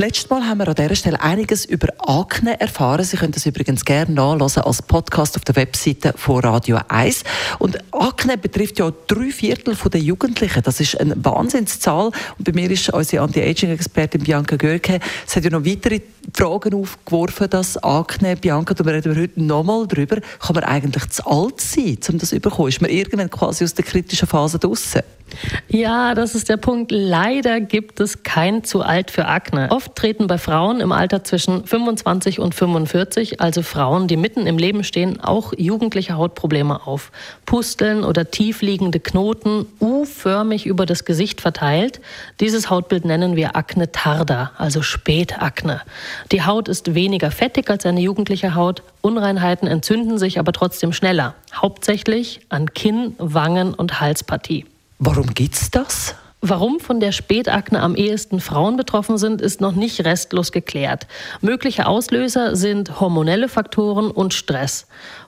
[0.00, 3.04] Letztes Mal haben wir an dieser Stelle einiges über Akne erfahren.
[3.04, 7.22] Sie können das übrigens gerne nachlesen als Podcast auf der Webseite von Radio 1.
[7.58, 10.62] Und Akne betrifft ja drei Viertel der Jugendlichen.
[10.62, 12.12] Das ist eine Wahnsinnszahl.
[12.38, 15.00] Und bei mir ist unsere Anti-Aging-Expertin Bianca Görke.
[15.26, 16.00] Es hat ja noch weitere
[16.34, 21.26] Fragen aufgeworfen, dass Akne, Bianca, da reden wir heute nochmal drüber, kann man eigentlich zu
[21.26, 22.68] alt sein, um das zu bekommen?
[22.68, 25.02] Ist man irgendwann quasi aus der kritischen Phase draussen?
[25.68, 26.90] Ja, das ist der Punkt.
[26.90, 29.68] Leider gibt es kein zu alt für Akne.
[29.70, 34.58] Oft treten bei Frauen im Alter zwischen 25 und 45, also Frauen, die mitten im
[34.58, 37.12] Leben stehen, auch jugendliche Hautprobleme auf.
[37.46, 42.00] Pusteln oder tiefliegende Knoten, U-förmig über das Gesicht verteilt.
[42.40, 45.82] Dieses Hautbild nennen wir Akne tarda, also Spätakne.
[46.32, 48.82] Die Haut ist weniger fettig als eine jugendliche Haut.
[49.00, 51.34] Unreinheiten entzünden sich aber trotzdem schneller.
[51.54, 54.66] Hauptsächlich an Kinn, Wangen und Halspartie.
[54.98, 56.14] Warum gibt's das?
[56.42, 61.06] Warum von der Spätakne am ehesten Frauen betroffen sind, ist noch nicht restlos geklärt.
[61.42, 64.86] Mögliche Auslöser sind hormonelle Faktoren und Stress.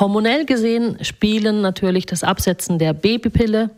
[0.00, 3.68] Hormonell gesehen spielen natürlich das Absetzen der Babypille,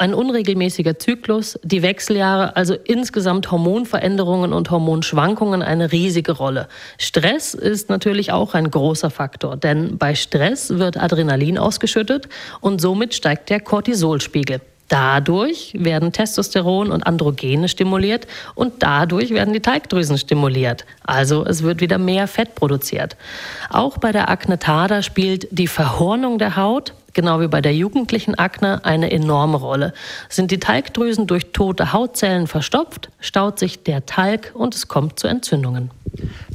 [0.00, 6.68] ein unregelmäßiger Zyklus, die Wechseljahre, also insgesamt Hormonveränderungen und Hormonschwankungen eine riesige Rolle.
[6.96, 12.30] Stress ist natürlich auch ein großer Faktor, denn bei Stress wird Adrenalin ausgeschüttet
[12.62, 14.62] und somit steigt der Cortisolspiegel.
[14.90, 20.84] Dadurch werden Testosteron und Androgene stimuliert und dadurch werden die Teigdrüsen stimuliert.
[21.04, 23.16] Also es wird wieder mehr Fett produziert.
[23.68, 28.34] Auch bei der Akne tarda spielt die Verhornung der Haut, genau wie bei der jugendlichen
[28.34, 29.92] Akne, eine enorme Rolle.
[30.28, 35.26] Sind die Talgdrüsen durch tote Hautzellen verstopft, staut sich der Talg und es kommt zu
[35.26, 35.90] Entzündungen.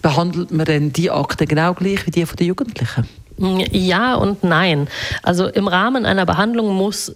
[0.01, 3.07] Behandelt man denn die Akne genau gleich wie die von den Jugendlichen?
[3.38, 4.88] Ja und nein.
[5.23, 7.16] Also im Rahmen einer Behandlung muss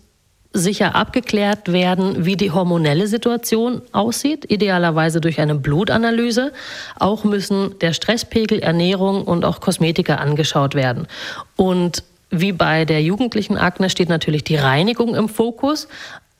[0.51, 6.51] sicher abgeklärt werden, wie die hormonelle Situation aussieht, idealerweise durch eine Blutanalyse.
[6.97, 11.07] Auch müssen der Stresspegel, Ernährung und auch Kosmetika angeschaut werden.
[11.55, 15.87] Und wie bei der jugendlichen Akne steht natürlich die Reinigung im Fokus,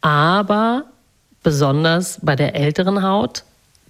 [0.02, 0.86] aber
[1.44, 3.44] besonders bei der älteren Haut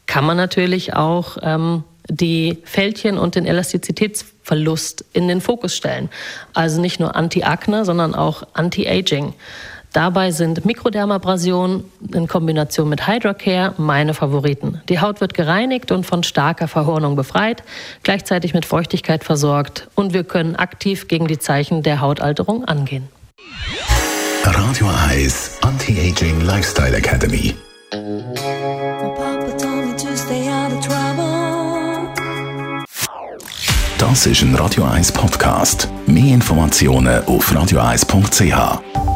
[0.05, 6.09] kann man natürlich auch ähm, die Fältchen und den Elastizitätsverlust in den Fokus stellen.
[6.53, 9.33] Also nicht nur Anti-Akne, sondern auch Anti-Aging.
[9.93, 11.83] Dabei sind Mikrodermabrasion
[12.13, 14.81] in Kombination mit Hydrocare meine Favoriten.
[14.87, 17.63] Die Haut wird gereinigt und von starker Verhornung befreit,
[18.03, 23.07] gleichzeitig mit Feuchtigkeit versorgt und wir können aktiv gegen die Zeichen der Hautalterung angehen.
[24.43, 27.55] Radio Eyes Anti-Aging Lifestyle Academy.
[33.97, 35.89] Das ist ein Radio 1 Podcast.
[36.07, 39.08] Mehr Informationen auf radio1.ch.